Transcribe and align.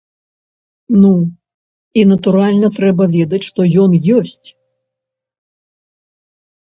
Ну 1.01 1.09
і, 1.23 2.01
натуральна, 2.11 2.67
трэба 2.77 3.03
ведаць, 3.17 3.41
што 3.49 3.61
ён 3.83 3.91
ёсць. 4.21 4.47